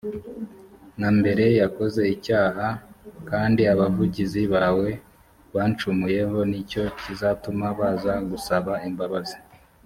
na 0.99 1.09
mbere 1.17 1.45
yakoze 1.61 2.01
icyaha 2.15 2.65
j 2.75 2.77
kandi 3.29 3.61
abavugizi 3.73 4.41
bawe 4.53 4.89
bancumuyeho 5.55 6.37
ni 6.51 6.61
cyo 6.69 6.83
kizatuma 7.01 7.65
baza 7.79 8.13
gusaba 8.29 8.73
imbabazi 8.89 9.37